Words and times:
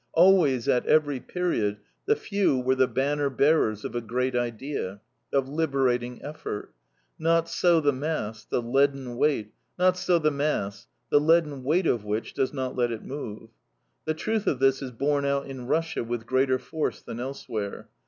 Always, 0.13 0.67
at 0.67 0.87
every 0.87 1.19
period, 1.19 1.77
the 2.07 2.15
few 2.15 2.57
were 2.59 2.73
the 2.73 2.87
banner 2.87 3.29
bearers 3.29 3.85
of 3.85 3.93
a 3.93 4.01
great 4.01 4.35
idea, 4.35 4.99
of 5.31 5.47
liberating 5.47 6.23
effort. 6.23 6.73
Not 7.19 7.47
so 7.47 7.79
the 7.79 7.93
mass, 7.93 8.43
the 8.43 8.63
leaden 8.63 9.15
weight 9.15 9.47
of 9.75 12.03
which 12.03 12.33
does 12.33 12.51
not 12.51 12.75
let 12.75 12.91
it 12.91 13.03
move. 13.05 13.49
The 14.05 14.15
truth 14.15 14.47
of 14.47 14.57
this 14.57 14.81
is 14.81 14.89
borne 14.89 15.23
out 15.23 15.45
in 15.45 15.67
Russia 15.67 16.03
with 16.03 16.25
greater 16.25 16.57
force 16.57 16.99
than 17.03 17.19
elsewhere. 17.19 17.87